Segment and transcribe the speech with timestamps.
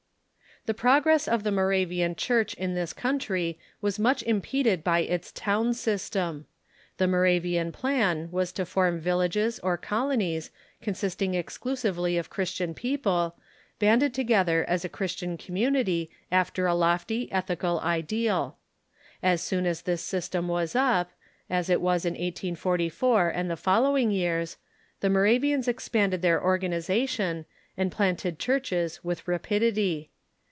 [0.67, 5.73] The progress of the Moravian Church in this country was much impeded by its town
[5.73, 6.45] system.
[6.97, 12.75] The Moravian plan was to form villages, or colonies, consisting exclusively of Progress..°/ n ••Christian
[12.75, 13.35] people,
[13.79, 18.57] banded together as a Christian com munity after a lofty ethical ideal.
[19.23, 21.09] As soon as this system was up,
[21.49, 24.57] as it was in 1844 and the following years,
[24.99, 27.45] the Moravians expanded their organization,
[27.75, 30.09] and planted churches with rapid ity.